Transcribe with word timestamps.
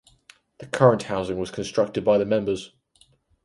The 0.57 0.65
current 0.65 1.03
housing 1.03 1.37
was 1.37 1.51
constructed 1.51 2.03
by 2.03 2.17
the 2.17 2.25
members. 2.25 2.73